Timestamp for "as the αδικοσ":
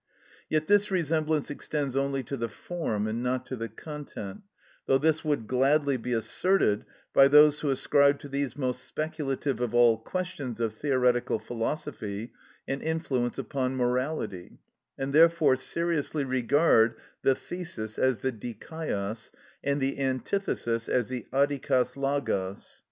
20.89-21.93